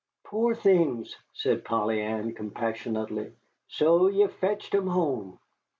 [0.23, 3.33] "Pore things!" said Polly Ann, compassionately.
[3.67, 5.37] "So ye fetched 'em home."